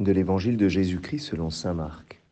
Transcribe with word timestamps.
de 0.00 0.12
l'évangile 0.12 0.56
de 0.56 0.66
Jésus-Christ 0.66 1.20
selon 1.20 1.50
Saint 1.50 1.74
Marc. 1.74 2.22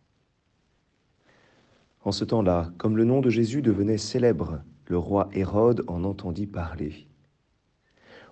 En 2.02 2.12
ce 2.12 2.24
temps-là, 2.24 2.72
comme 2.78 2.96
le 2.96 3.04
nom 3.04 3.20
de 3.20 3.28
Jésus 3.28 3.60
devenait 3.60 3.98
célèbre, 3.98 4.62
le 4.86 4.96
roi 4.96 5.28
Hérode 5.34 5.84
en 5.86 6.02
entendit 6.04 6.46
parler. 6.46 7.06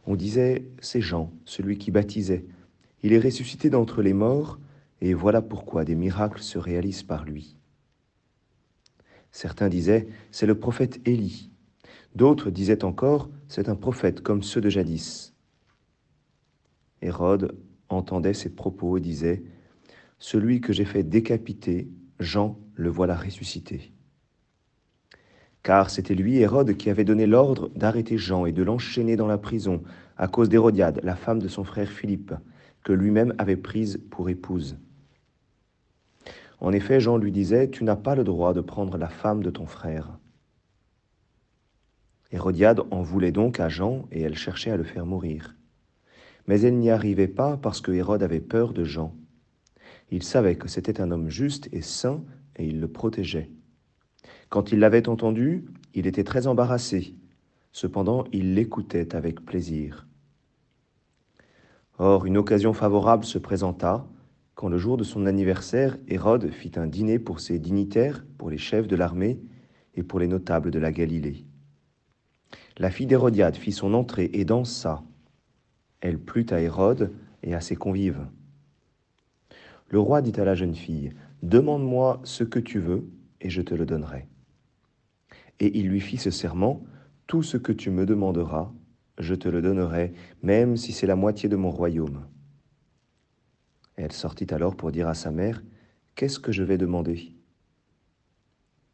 On 0.06 0.16
disait, 0.16 0.66
c'est 0.80 1.02
Jean, 1.02 1.30
celui 1.44 1.76
qui 1.76 1.90
baptisait. 1.90 2.46
Il 3.02 3.12
est 3.12 3.18
ressuscité 3.18 3.68
d'entre 3.68 4.00
les 4.00 4.14
morts, 4.14 4.58
et 5.02 5.12
voilà 5.12 5.42
pourquoi 5.42 5.84
des 5.84 5.96
miracles 5.96 6.40
se 6.40 6.58
réalisent 6.58 7.02
par 7.02 7.26
lui. 7.26 7.58
Certains 9.32 9.68
disaient, 9.68 10.08
c'est 10.30 10.46
le 10.46 10.58
prophète 10.58 11.06
Élie. 11.06 11.50
D'autres 12.14 12.48
disaient 12.48 12.84
encore, 12.84 13.28
c'est 13.48 13.68
un 13.68 13.76
prophète 13.76 14.22
comme 14.22 14.42
ceux 14.42 14.62
de 14.62 14.70
jadis. 14.70 15.34
Hérode 17.02 17.54
entendait 17.88 18.34
ces 18.34 18.50
propos 18.50 18.96
et 18.96 19.00
disait, 19.00 19.42
Celui 20.18 20.60
que 20.60 20.72
j'ai 20.72 20.84
fait 20.84 21.02
décapiter, 21.02 21.88
Jean, 22.18 22.58
le 22.74 22.88
voilà 22.88 23.14
ressuscité. 23.14 23.92
Car 25.62 25.90
c'était 25.90 26.14
lui, 26.14 26.38
Hérode, 26.38 26.76
qui 26.76 26.90
avait 26.90 27.04
donné 27.04 27.26
l'ordre 27.26 27.70
d'arrêter 27.74 28.18
Jean 28.18 28.46
et 28.46 28.52
de 28.52 28.62
l'enchaîner 28.62 29.16
dans 29.16 29.26
la 29.26 29.38
prison 29.38 29.82
à 30.16 30.28
cause 30.28 30.48
d'Hérodiade, 30.48 31.00
la 31.02 31.16
femme 31.16 31.40
de 31.40 31.48
son 31.48 31.64
frère 31.64 31.90
Philippe, 31.90 32.32
que 32.84 32.92
lui-même 32.92 33.34
avait 33.38 33.56
prise 33.56 34.00
pour 34.10 34.28
épouse. 34.30 34.78
En 36.60 36.72
effet, 36.72 37.00
Jean 37.00 37.16
lui 37.16 37.32
disait, 37.32 37.68
Tu 37.68 37.84
n'as 37.84 37.96
pas 37.96 38.14
le 38.14 38.24
droit 38.24 38.54
de 38.54 38.60
prendre 38.60 38.96
la 38.96 39.08
femme 39.08 39.42
de 39.42 39.50
ton 39.50 39.66
frère. 39.66 40.18
Hérodiade 42.32 42.82
en 42.90 43.02
voulait 43.02 43.32
donc 43.32 43.60
à 43.60 43.68
Jean 43.68 44.06
et 44.10 44.20
elle 44.22 44.36
cherchait 44.36 44.70
à 44.70 44.76
le 44.76 44.84
faire 44.84 45.06
mourir. 45.06 45.56
Mais 46.46 46.60
elle 46.60 46.78
n'y 46.78 46.90
arrivait 46.90 47.28
pas 47.28 47.56
parce 47.56 47.80
que 47.80 47.92
Hérode 47.92 48.22
avait 48.22 48.40
peur 48.40 48.72
de 48.72 48.84
Jean. 48.84 49.14
Il 50.10 50.22
savait 50.22 50.56
que 50.56 50.68
c'était 50.68 51.00
un 51.00 51.10
homme 51.10 51.28
juste 51.28 51.68
et 51.72 51.82
saint 51.82 52.22
et 52.56 52.66
il 52.66 52.80
le 52.80 52.88
protégeait. 52.88 53.50
Quand 54.48 54.72
il 54.72 54.78
l'avait 54.78 55.08
entendu, 55.08 55.64
il 55.94 56.06
était 56.06 56.24
très 56.24 56.46
embarrassé. 56.46 57.16
Cependant, 57.72 58.24
il 58.32 58.54
l'écoutait 58.54 59.14
avec 59.14 59.44
plaisir. 59.44 60.06
Or, 61.98 62.26
une 62.26 62.36
occasion 62.36 62.72
favorable 62.72 63.24
se 63.24 63.38
présenta 63.38 64.06
quand 64.56 64.70
le 64.70 64.78
jour 64.78 64.96
de 64.96 65.04
son 65.04 65.26
anniversaire, 65.26 65.98
Hérode 66.08 66.50
fit 66.50 66.72
un 66.76 66.86
dîner 66.86 67.18
pour 67.18 67.40
ses 67.40 67.58
dignitaires, 67.58 68.24
pour 68.38 68.48
les 68.48 68.56
chefs 68.56 68.88
de 68.88 68.96
l'armée 68.96 69.38
et 69.94 70.02
pour 70.02 70.18
les 70.18 70.28
notables 70.28 70.70
de 70.70 70.78
la 70.78 70.92
Galilée. 70.92 71.44
La 72.78 72.90
fille 72.90 73.04
d'Hérodiade 73.06 73.56
fit 73.56 73.72
son 73.72 73.92
entrée 73.92 74.30
et 74.32 74.46
dansa. 74.46 75.02
Elle 76.06 76.20
plut 76.20 76.52
à 76.52 76.60
Hérode 76.60 77.12
et 77.42 77.52
à 77.52 77.60
ses 77.60 77.74
convives. 77.74 78.28
Le 79.88 79.98
roi 79.98 80.22
dit 80.22 80.40
à 80.40 80.44
la 80.44 80.54
jeune 80.54 80.76
fille, 80.76 81.12
Demande-moi 81.42 82.20
ce 82.22 82.44
que 82.44 82.60
tu 82.60 82.78
veux, 82.78 83.10
et 83.40 83.50
je 83.50 83.60
te 83.60 83.74
le 83.74 83.86
donnerai. 83.86 84.28
Et 85.58 85.76
il 85.76 85.88
lui 85.88 86.00
fit 86.00 86.16
ce 86.16 86.30
serment, 86.30 86.84
Tout 87.26 87.42
ce 87.42 87.56
que 87.56 87.72
tu 87.72 87.90
me 87.90 88.06
demanderas, 88.06 88.72
je 89.18 89.34
te 89.34 89.48
le 89.48 89.60
donnerai, 89.60 90.12
même 90.44 90.76
si 90.76 90.92
c'est 90.92 91.08
la 91.08 91.16
moitié 91.16 91.48
de 91.48 91.56
mon 91.56 91.72
royaume. 91.72 92.24
elle 93.96 94.12
sortit 94.12 94.54
alors 94.54 94.76
pour 94.76 94.92
dire 94.92 95.08
à 95.08 95.14
sa 95.14 95.32
mère, 95.32 95.60
Qu'est-ce 96.14 96.38
que 96.38 96.52
je 96.52 96.62
vais 96.62 96.78
demander? 96.78 97.34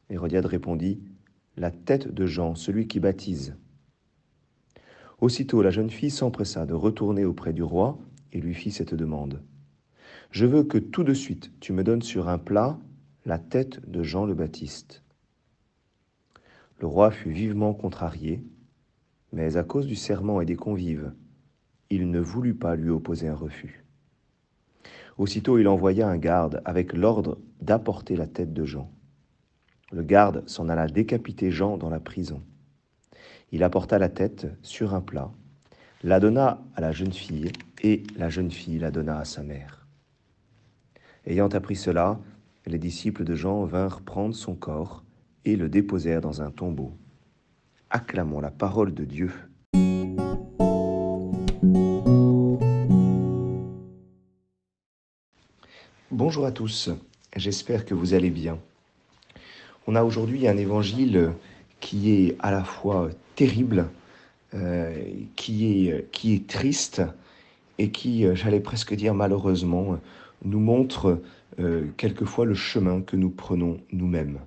Hérodiade 0.09 0.47
répondit, 0.47 1.03
La 1.59 1.71
tête 1.71 2.09
de 2.09 2.25
Jean, 2.25 2.55
celui 2.55 2.89
qui 2.89 3.01
baptise. 3.01 3.55
Aussitôt 5.23 5.63
la 5.63 5.71
jeune 5.71 5.89
fille 5.89 6.11
s'empressa 6.11 6.67
de 6.67 6.75
retourner 6.75 7.25
auprès 7.25 7.53
du 7.53 7.63
roi 7.63 7.97
et 8.33 8.41
lui 8.41 8.55
fit 8.55 8.73
cette 8.73 8.93
demande. 8.93 9.41
Je 10.33 10.47
veux 10.47 10.65
que 10.65 10.79
tout 10.79 11.05
de 11.05 11.15
suite 11.15 11.53
tu 11.61 11.73
me 11.73 11.85
donnes 11.85 12.03
sur 12.03 12.29
un 12.29 12.39
plat 12.39 12.77
la 13.25 13.39
tête 13.39 13.89
de 13.89 14.03
Jean 14.03 14.27
le 14.27 14.35
Baptiste. 14.35 15.05
Le 16.81 16.89
roi 16.89 17.13
fut 17.13 17.31
vivement 17.31 17.73
contrarié, 17.73 18.43
mais 19.33 19.57
à 19.57 19.63
cause 19.63 19.87
du 19.87 19.95
serment 19.95 20.41
et 20.41 20.45
des 20.45 20.57
convives, 20.57 21.13
il 21.89 22.11
ne 22.11 22.19
voulut 22.19 22.57
pas 22.57 22.75
lui 22.75 22.91
opposer 22.91 23.29
un 23.29 23.37
refus. 23.37 23.85
Aussitôt 25.19 25.57
il 25.57 25.69
envoya 25.69 26.09
un 26.09 26.19
garde 26.19 26.61
avec 26.65 26.95
l'ordre 26.95 27.39
d'apporter 27.61 28.17
la 28.17 28.27
tête 28.27 28.53
de 28.53 28.65
Jean. 28.65 28.91
Le 29.93 30.03
garde 30.03 30.43
s'en 30.49 30.69
alla 30.69 30.89
décapiter 30.89 31.53
Jean 31.53 31.77
dans 31.77 31.91
la 31.91 32.01
prison. 32.01 32.43
Il 33.55 33.63
apporta 33.63 33.99
la 33.99 34.09
tête 34.09 34.47
sur 34.63 34.95
un 34.95 35.03
plat, 35.03 35.31
la 36.03 36.21
donna 36.21 36.63
à 36.75 36.81
la 36.81 36.91
jeune 36.91 37.13
fille, 37.13 37.53
et 37.83 38.03
la 38.17 38.31
jeune 38.31 38.51
fille 38.51 38.79
la 38.79 38.91
donna 38.91 39.19
à 39.19 39.27
sa 39.27 39.43
mère. 39.43 39.87
Ayant 41.27 41.49
appris 41.49 41.77
cela, 41.77 42.19
les 42.67 42.79
disciples 42.79 43.25
de 43.25 43.35
Jean 43.35 43.65
vinrent 43.65 44.01
prendre 44.01 44.35
son 44.35 44.55
corps 44.55 45.05
et 45.45 45.57
le 45.57 45.69
déposèrent 45.69 46.23
dans 46.23 46.41
un 46.41 46.51
tombeau. 46.51 46.97
Acclamons 47.91 48.41
la 48.41 48.51
parole 48.51 48.95
de 48.95 49.05
Dieu. 49.05 49.31
Bonjour 56.11 56.47
à 56.47 56.53
tous, 56.53 56.89
j'espère 57.37 57.85
que 57.85 57.95
vous 57.95 58.15
allez 58.15 58.31
bien. 58.31 58.59
On 59.87 59.95
a 59.95 60.05
aujourd'hui 60.05 60.49
un 60.49 60.57
évangile 60.57 61.33
qui 61.83 62.13
est 62.13 62.37
à 62.39 62.51
la 62.51 62.65
fois 62.65 63.11
terrible, 63.35 63.91
euh, 64.55 64.95
qui, 65.37 65.89
est, 65.89 66.47
triste 66.47 67.03
et 67.79 67.91
qui, 67.91 68.25
euh, 68.25 68.35
j'allais 68.35 68.61
presque 68.61 68.95
dire 68.95 69.15
malheureusement, 69.15 69.99
nous 70.45 70.61
montre 70.61 71.21
euh, 71.59 71.87
quelquefois 71.99 72.47
le 72.47 72.55
chemin 72.55 73.03
que 73.03 73.17
nous 73.17 73.29
prenons 73.29 73.79
nous-mêmes. 73.93 74.39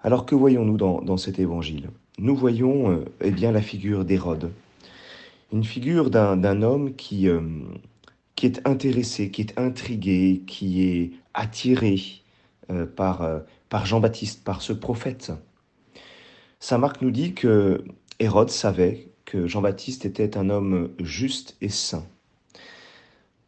Alors 0.00 0.26
que 0.26 0.36
voyons-nous 0.36 0.76
dans, 0.76 1.16
cet 1.16 1.40
évangile? 1.40 1.90
Nous 2.18 2.36
voyons 2.36 3.04
eh 3.20 3.30
bien 3.30 3.50
la 3.50 3.62
figure 3.62 4.04
d'Hérode, 4.04 4.52
une 5.52 5.64
figure 5.64 6.10
d'un 6.10 6.62
homme 6.62 6.94
qui, 6.94 7.26
est 7.26 8.66
intéressé, 8.66 9.30
qui 9.30 9.40
est 9.42 9.58
intrigué, 9.58 10.42
qui 10.46 10.88
est 10.88 11.10
attiré 11.34 12.00
par 12.94 13.42
Jean-Baptiste, 13.84 14.44
par 14.44 14.62
ce 14.62 14.72
prophète. 14.72 15.32
Saint 16.58 16.78
Marc 16.78 17.02
nous 17.02 17.10
dit 17.10 17.34
que 17.34 17.84
Hérode 18.18 18.50
savait 18.50 19.08
que 19.24 19.46
Jean-Baptiste 19.46 20.06
était 20.06 20.36
un 20.36 20.50
homme 20.50 20.90
juste 21.00 21.56
et 21.60 21.68
saint. 21.68 22.06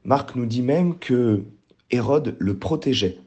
Marc 0.05 0.35
nous 0.37 0.47
dit 0.47 0.63
même 0.63 0.99
que 0.99 1.45
Hérode 1.91 2.37
le 2.39 2.59
protégeait. 2.59 3.19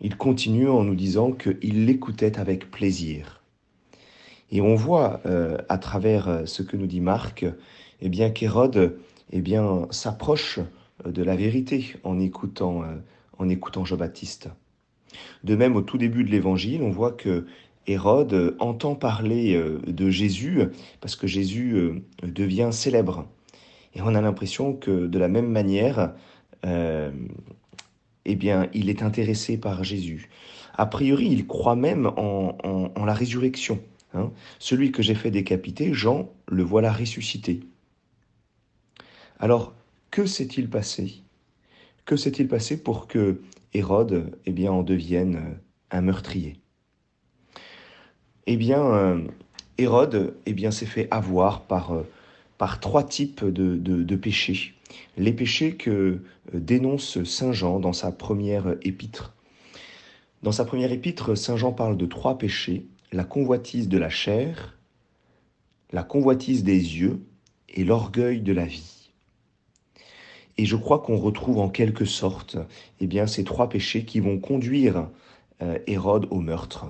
Il 0.00 0.16
continue 0.16 0.68
en 0.68 0.84
nous 0.84 0.94
disant 0.94 1.32
qu'il 1.32 1.86
l'écoutait 1.86 2.38
avec 2.38 2.70
plaisir. 2.70 3.42
Et 4.52 4.60
on 4.60 4.76
voit 4.76 5.20
euh, 5.26 5.58
à 5.68 5.78
travers 5.78 6.28
euh, 6.28 6.46
ce 6.46 6.62
que 6.62 6.76
nous 6.76 6.86
dit 6.86 7.00
Marc, 7.00 7.44
eh 8.00 8.08
bien 8.08 8.30
qu'Hérode 8.30 8.96
eh 9.32 9.40
bien 9.40 9.88
s'approche 9.90 10.60
de 11.04 11.22
la 11.22 11.34
vérité 11.34 11.96
en 12.04 12.20
écoutant 12.20 12.82
euh, 12.82 12.94
en 13.38 13.48
écoutant 13.48 13.84
Jean-Baptiste. 13.84 14.48
De 15.44 15.56
même 15.56 15.76
au 15.76 15.82
tout 15.82 15.98
début 15.98 16.24
de 16.24 16.30
l'évangile, 16.30 16.82
on 16.82 16.90
voit 16.90 17.12
que 17.12 17.46
Hérode 17.86 18.56
entend 18.58 18.94
parler 18.94 19.54
euh, 19.54 19.80
de 19.86 20.10
Jésus 20.10 20.60
parce 21.00 21.16
que 21.16 21.26
Jésus 21.26 21.74
euh, 21.74 22.02
devient 22.22 22.70
célèbre. 22.72 23.28
Et 23.94 24.02
on 24.02 24.14
a 24.14 24.20
l'impression 24.20 24.74
que 24.74 25.06
de 25.06 25.18
la 25.18 25.28
même 25.28 25.50
manière, 25.50 26.12
euh, 26.64 27.10
eh 28.24 28.34
bien, 28.34 28.68
il 28.74 28.90
est 28.90 29.02
intéressé 29.02 29.56
par 29.56 29.84
Jésus. 29.84 30.28
A 30.74 30.86
priori, 30.86 31.28
il 31.28 31.46
croit 31.46 31.76
même 31.76 32.06
en, 32.16 33.04
la 33.06 33.14
résurrection. 33.14 33.80
Hein. 34.12 34.30
Celui 34.58 34.92
que 34.92 35.02
j'ai 35.02 35.14
fait 35.14 35.30
décapiter, 35.30 35.94
Jean, 35.94 36.28
le 36.48 36.62
voilà 36.62 36.92
ressuscité. 36.92 37.60
Alors, 39.38 39.72
que 40.10 40.26
s'est-il 40.26 40.68
passé? 40.68 41.22
Que 42.04 42.16
s'est-il 42.16 42.48
passé 42.48 42.82
pour 42.82 43.06
que 43.06 43.40
Hérode 43.72 44.36
eh 44.44 44.52
bien, 44.52 44.72
en 44.72 44.82
devienne 44.82 45.58
un 45.90 46.00
meurtrier? 46.02 46.60
Eh 48.46 48.56
bien, 48.56 48.84
euh, 48.84 49.20
Hérode 49.78 50.36
eh 50.46 50.52
bien, 50.52 50.70
s'est 50.70 50.86
fait 50.86 51.08
avoir 51.10 51.62
par, 51.62 51.92
euh, 51.92 52.02
par 52.58 52.80
trois 52.80 53.02
types 53.02 53.44
de, 53.44 53.76
de, 53.76 54.16
péchés. 54.16 54.74
Les 55.16 55.32
péchés 55.32 55.74
que 55.74 55.90
euh, 55.90 56.20
dénonce 56.54 57.22
Saint 57.24 57.52
Jean 57.52 57.80
dans 57.80 57.92
sa 57.92 58.12
première 58.12 58.76
épître. 58.82 59.34
Dans 60.42 60.52
sa 60.52 60.64
première 60.64 60.92
épître, 60.92 61.36
Saint 61.36 61.56
Jean 61.56 61.72
parle 61.72 61.96
de 61.96 62.06
trois 62.06 62.38
péchés, 62.38 62.86
la 63.12 63.24
convoitise 63.24 63.88
de 63.88 63.98
la 63.98 64.10
chair, 64.10 64.78
la 65.92 66.04
convoitise 66.04 66.62
des 66.62 66.78
yeux 66.78 67.20
et 67.68 67.84
l'orgueil 67.84 68.40
de 68.42 68.52
la 68.52 68.64
vie. 68.64 69.10
Et 70.58 70.64
je 70.64 70.76
crois 70.76 71.00
qu'on 71.00 71.18
retrouve 71.18 71.58
en 71.58 71.68
quelque 71.68 72.04
sorte 72.04 72.56
eh 73.00 73.06
bien, 73.06 73.26
ces 73.26 73.44
trois 73.44 73.68
péchés 73.68 74.04
qui 74.04 74.20
vont 74.20 74.38
conduire 74.38 75.08
Hérode 75.86 76.26
au 76.30 76.40
meurtre. 76.40 76.86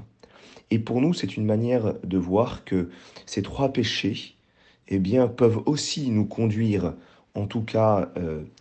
Et 0.70 0.78
pour 0.78 1.00
nous, 1.00 1.14
c'est 1.14 1.36
une 1.36 1.44
manière 1.44 1.94
de 2.02 2.18
voir 2.18 2.64
que 2.64 2.90
ces 3.24 3.42
trois 3.42 3.72
péchés 3.72 4.34
eh 4.88 4.98
bien, 4.98 5.28
peuvent 5.28 5.62
aussi 5.66 6.10
nous 6.10 6.24
conduire 6.24 6.94
en 7.34 7.46
tout 7.46 7.62
cas 7.62 8.10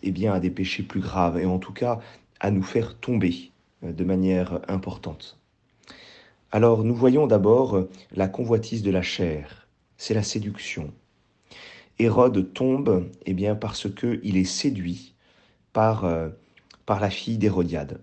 eh 0.02 0.10
bien, 0.10 0.34
à 0.34 0.40
des 0.40 0.50
péchés 0.50 0.82
plus 0.82 1.00
graves, 1.00 1.38
et 1.38 1.46
en 1.46 1.58
tout 1.58 1.72
cas 1.72 1.98
à 2.40 2.50
nous 2.50 2.62
faire 2.62 2.98
tomber 2.98 3.50
de 3.82 4.04
manière 4.04 4.60
importante. 4.68 5.38
Alors 6.52 6.84
nous 6.84 6.94
voyons 6.94 7.26
d'abord 7.26 7.86
la 8.14 8.28
convoitise 8.28 8.82
de 8.82 8.90
la 8.90 9.02
chair, 9.02 9.66
c'est 9.96 10.14
la 10.14 10.22
séduction. 10.22 10.92
Hérode 11.98 12.52
tombe 12.52 13.08
eh 13.24 13.32
bien, 13.32 13.54
parce 13.54 13.88
qu'il 13.94 14.36
est 14.36 14.44
séduit 14.44 15.14
par, 15.72 16.04
par 16.84 17.00
la 17.00 17.08
fille 17.08 17.38
d'Hérodiade. 17.38 18.00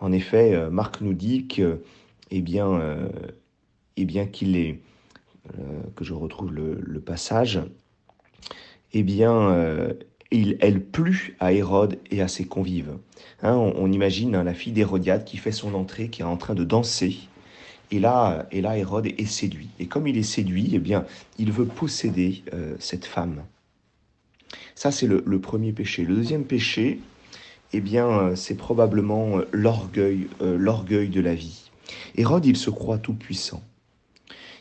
En 0.00 0.12
effet, 0.12 0.54
euh, 0.54 0.70
Marc 0.70 1.00
nous 1.00 1.14
dit 1.14 1.46
que, 1.46 1.80
eh 2.36 2.40
bien, 2.40 2.68
euh, 2.68 3.08
eh 3.96 4.04
bien 4.04 4.26
qu'il 4.26 4.56
est, 4.56 4.80
euh, 5.56 5.82
que 5.94 6.04
je 6.04 6.12
retrouve 6.12 6.52
le, 6.52 7.00
passage, 7.00 7.60
eh 8.92 9.04
bien, 9.04 9.88
elle 10.32 10.84
plut 10.84 11.36
à 11.38 11.52
Hérode 11.52 11.98
et 12.10 12.20
à 12.22 12.28
ses 12.28 12.44
convives. 12.44 12.96
Hein, 13.42 13.54
on, 13.54 13.92
imagine 13.92 14.34
hein, 14.34 14.42
la 14.42 14.54
fille 14.54 14.72
d'Hérodiade 14.72 15.24
qui 15.24 15.36
fait 15.36 15.52
son 15.52 15.74
entrée, 15.74 16.08
qui 16.08 16.22
est 16.22 16.24
en 16.24 16.36
train 16.36 16.54
de 16.54 16.64
danser. 16.64 17.18
Et 17.92 18.00
là, 18.00 18.48
et 18.50 18.60
là, 18.60 18.76
Hérode 18.76 19.06
est 19.06 19.26
séduit. 19.26 19.68
Et 19.78 19.86
comme 19.86 20.08
il 20.08 20.18
est 20.18 20.24
séduit, 20.24 20.70
eh 20.72 20.80
bien, 20.80 21.04
il 21.38 21.52
veut 21.52 21.66
posséder 21.66 22.42
cette 22.80 23.04
femme. 23.04 23.44
Ça, 24.74 24.90
c'est 24.90 25.06
le, 25.06 25.38
premier 25.40 25.72
péché. 25.72 26.04
Le 26.04 26.16
deuxième 26.16 26.44
péché, 26.44 27.00
eh 27.72 27.80
bien, 27.80 28.08
euh, 28.08 28.36
c'est 28.36 28.56
probablement 28.56 29.38
euh, 29.38 29.48
l'orgueil, 29.52 30.28
euh, 30.40 30.56
l'orgueil 30.56 31.08
de 31.08 31.20
la 31.20 31.34
vie. 31.34 31.63
Hérode, 32.16 32.46
il 32.46 32.56
se 32.56 32.70
croit 32.70 32.98
tout 32.98 33.14
puissant. 33.14 33.62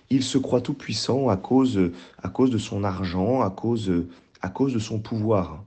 Il 0.09 0.23
se 0.23 0.37
croit 0.37 0.61
tout 0.61 0.73
puissant 0.73 1.29
à 1.29 1.37
cause, 1.37 1.91
à 2.21 2.29
de 2.29 2.57
son 2.57 2.83
argent, 2.83 3.41
à 3.41 3.49
cause, 3.49 3.91
à 4.41 4.49
de 4.49 4.79
son 4.79 4.99
pouvoir. 4.99 5.63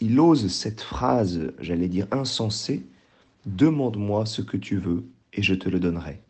Il 0.00 0.18
ose 0.18 0.48
cette 0.48 0.80
phrase, 0.80 1.52
j'allais 1.60 1.88
dire 1.88 2.06
insensée, 2.10 2.84
Demande-moi 3.46 4.24
ce 4.24 4.40
que 4.40 4.56
tu 4.56 4.76
veux 4.76 5.04
et 5.32 5.42
je 5.42 5.54
te 5.54 5.68
le 5.68 5.80
donnerai. 5.80 6.20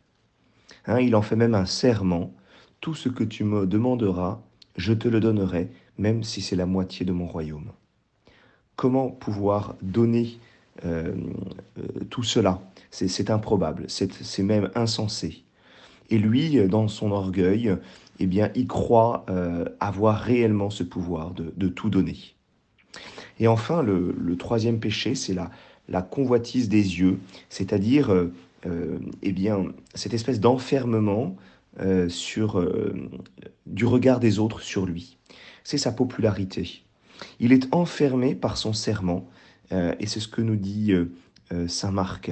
Hein, 0.87 1.01
il 1.01 1.15
en 1.15 1.21
fait 1.21 1.37
même 1.37 1.55
un 1.55 1.67
serment, 1.67 2.33
tout 2.81 2.95
ce 2.95 3.11
que 3.11 3.23
tu 3.23 3.45
me 3.45 3.67
demanderas, 3.67 4.41
je 4.77 4.95
te 4.95 5.09
le 5.09 5.21
donnerai, 5.21 5.71
même 5.99 6.25
si 6.25 6.41
c'est 6.41 6.57
la 6.57 6.65
moitié 6.65 7.05
de 7.05 7.13
mon 7.13 7.27
royaume. 7.27 7.71
Comment 8.77 9.11
pouvoir 9.11 9.77
donner 9.83 10.39
euh, 10.85 11.13
euh, 11.79 12.05
tout 12.11 12.23
cela. 12.23 12.63
C'est 12.91 13.31
improbable, 13.31 13.85
c'est 13.89 14.43
même 14.43 14.71
insensé. 14.75 15.45
Et 16.11 16.19
lui, 16.19 16.69
dans 16.69 16.89
son 16.89 17.11
orgueil, 17.11 17.75
eh 18.19 18.27
bien, 18.27 18.51
il 18.55 18.67
croit 18.67 19.25
euh, 19.31 19.65
avoir 19.81 20.21
réellement 20.21 20.69
ce 20.69 20.83
pouvoir 20.83 21.33
de, 21.33 21.69
tout 21.69 21.89
donner. 21.89 22.19
Et 23.41 23.49
enfin, 23.49 23.83
le, 23.83 24.37
troisième 24.37 24.79
péché, 24.79 25.15
c'est 25.15 25.33
la, 25.33 25.51
la 25.89 26.03
convoitise 26.03 26.69
des 26.69 27.01
yeux, 27.01 27.19
c'est-à-dire 27.49 28.15
eh 29.23 29.33
bien, 29.33 29.65
cette 29.95 30.13
espèce 30.13 30.39
d'enfermement 30.39 31.37
du 33.67 33.87
regard 33.87 34.21
des 34.21 34.39
autres 34.39 34.61
sur 34.61 34.85
lui. 34.85 35.17
C'est 35.65 35.79
sa 35.79 35.93
popularité. 35.93 36.83
Il 37.41 37.53
est 37.53 37.73
enfermé 37.75 38.35
par 38.35 38.57
son 38.57 38.73
serment, 38.73 39.27
euh, 39.27 39.42
et 39.99 40.07
c'est 40.07 40.21
ce 40.21 40.29
que 40.29 40.43
nous 40.43 40.57
dit 40.57 40.93
euh, 40.93 41.13
euh, 41.53 41.69
Saint 41.69 41.93
Marc. 41.93 42.31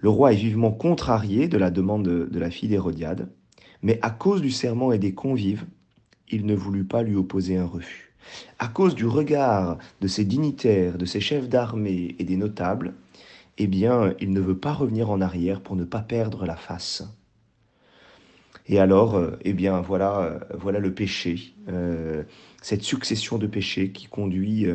Le 0.00 0.08
roi 0.08 0.32
est 0.32 0.36
vivement 0.36 0.72
contrarié 0.72 1.48
de 1.48 1.58
la 1.58 1.70
demande 1.70 2.04
de, 2.04 2.38
la 2.38 2.50
fille 2.50 2.68
d'Hérodiade, 2.68 3.28
mais 3.82 3.98
à 4.02 4.10
cause 4.10 4.40
du 4.40 4.50
serment 4.50 4.92
et 4.92 4.98
des 4.98 5.14
convives, 5.14 5.66
il 6.30 6.46
ne 6.46 6.54
voulut 6.54 6.84
pas 6.84 7.02
lui 7.02 7.16
opposer 7.16 7.56
un 7.56 7.66
refus. 7.66 8.14
À 8.58 8.68
cause 8.68 8.94
du 8.94 9.06
regard 9.06 9.78
de 10.00 10.06
ses 10.06 10.24
dignitaires, 10.24 10.98
de 10.98 11.04
ses 11.04 11.20
chefs 11.20 11.48
d'armée 11.48 12.14
et 12.18 12.24
des 12.24 12.36
notables, 12.36 12.94
eh 13.58 13.66
bien, 13.66 14.14
il 14.20 14.32
ne 14.32 14.40
veut 14.40 14.56
pas 14.56 14.72
revenir 14.72 15.10
en 15.10 15.20
arrière 15.20 15.60
pour 15.60 15.76
ne 15.76 15.84
pas 15.84 16.00
perdre 16.00 16.46
la 16.46 16.56
face. 16.56 17.02
Et 18.66 18.78
alors, 18.78 19.20
eh 19.42 19.52
bien, 19.52 19.80
voilà, 19.80 20.40
voilà 20.56 20.78
le 20.78 20.94
péché, 20.94 21.54
cette 22.62 22.82
succession 22.82 23.38
de 23.38 23.46
péchés 23.46 23.90
qui 23.90 24.06
conduit 24.06 24.66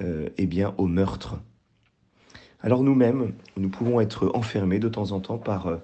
euh, 0.00 0.28
eh 0.38 0.46
bien, 0.46 0.74
au 0.76 0.86
meurtre. 0.86 1.40
Alors 2.60 2.82
nous-mêmes, 2.82 3.32
nous 3.56 3.68
pouvons 3.68 4.00
être 4.00 4.32
enfermés 4.34 4.80
de 4.80 4.88
temps 4.88 5.12
en 5.12 5.20
temps 5.20 5.38
par, 5.38 5.68
euh, 5.68 5.76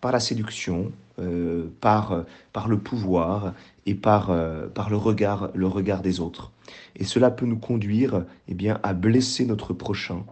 par 0.00 0.12
la 0.12 0.20
séduction, 0.20 0.92
euh, 1.18 1.68
par, 1.82 2.24
par 2.54 2.68
le 2.68 2.78
pouvoir 2.78 3.52
et 3.84 3.94
par, 3.94 4.34
par 4.72 4.88
le, 4.88 4.96
regard, 4.96 5.50
le 5.54 5.66
regard 5.66 6.00
des 6.00 6.20
autres. 6.20 6.52
Et 6.96 7.04
cela 7.04 7.30
peut 7.30 7.44
nous 7.44 7.58
conduire 7.58 8.24
eh 8.48 8.54
bien, 8.54 8.80
à 8.82 8.94
blesser 8.94 9.44
notre 9.44 9.74
prochain 9.74 10.24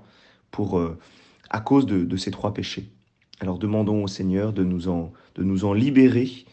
pour, 0.50 0.80
à 1.50 1.60
cause 1.60 1.84
de, 1.84 2.04
de, 2.04 2.16
ces 2.16 2.30
trois 2.30 2.54
péchés. 2.54 2.88
Alors 3.40 3.58
demandons 3.58 4.04
au 4.04 4.08
Seigneur 4.08 4.54
de 4.54 4.64
nous 4.64 4.88
en, 4.88 5.12
de 5.34 5.42
nous 5.42 5.66
en 5.66 5.74
libérer 5.74 6.46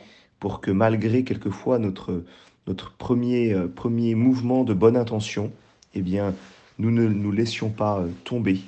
pour 0.45 0.61
que 0.61 0.69
malgré 0.69 1.23
quelquefois 1.23 1.79
notre, 1.79 2.23
notre 2.67 2.91
premier, 2.91 3.55
premier 3.75 4.13
mouvement 4.13 4.63
de 4.63 4.75
bonne 4.75 4.95
intention, 4.95 5.51
eh 5.95 6.01
bien, 6.03 6.35
nous 6.77 6.91
ne 6.91 7.07
nous 7.07 7.31
laissions 7.31 7.71
pas 7.71 7.97
euh, 7.97 8.11
tomber 8.25 8.59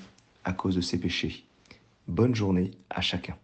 à 0.43 0.53
cause 0.53 0.75
de 0.75 0.81
ces 0.81 0.99
péchés. 0.99 1.45
Bonne 2.07 2.33
journée 2.33 2.71
à 2.89 3.01
chacun. 3.01 3.35